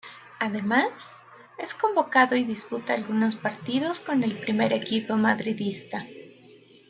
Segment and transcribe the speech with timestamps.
[0.39, 1.21] Además,
[1.59, 6.07] es convocado y disputa algunos partidos con el primer equipo madridista.